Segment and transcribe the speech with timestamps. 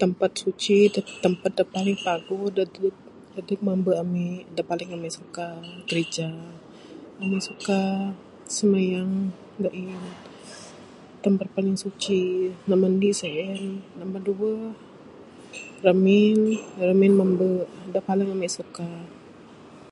[0.00, 0.76] Tampat suci
[1.22, 2.42] tampat da paling paguh
[3.36, 4.26] dadeg mamba ami
[4.56, 5.44] da paling Ami suka
[5.88, 6.28] grija.
[7.22, 7.78] Ami suka
[8.56, 9.12] smayang
[9.62, 10.04] da ain
[11.24, 12.18] tempat paling suci
[12.68, 13.60] nombor indi ne sien
[13.98, 14.62] nombor duweh
[16.86, 17.48] ramin mamba
[17.92, 18.86] da paling ami suka.